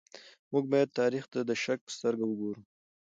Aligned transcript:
موږ 0.51 0.63
بايد 0.71 0.89
تاريخ 0.99 1.23
ته 1.33 1.39
د 1.49 1.51
شک 1.63 1.79
په 1.85 1.91
سترګه 1.97 2.23
وګورو. 2.27 2.61